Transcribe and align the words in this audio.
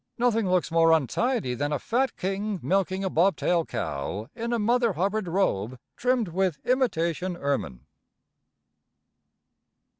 Nothing 0.17 0.49
looks 0.49 0.71
more 0.71 0.93
untidy 0.93 1.53
than 1.53 1.71
a 1.71 1.77
fat 1.77 2.17
king 2.17 2.59
milking 2.63 3.03
a 3.03 3.09
bobtail 3.11 3.65
cow 3.65 4.31
in 4.33 4.51
a 4.51 4.57
Mother 4.57 4.93
Hubbard 4.93 5.27
robe 5.27 5.77
trimmed 5.95 6.29
with 6.29 6.57
imitation 6.65 7.37
ermine. 7.37 7.81